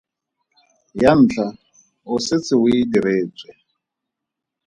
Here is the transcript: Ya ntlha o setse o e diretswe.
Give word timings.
Ya 1.01 1.11
ntlha 1.21 1.47
o 2.11 2.13
setse 2.27 2.53
o 2.63 2.65
e 2.77 2.79
diretswe. 2.91 3.51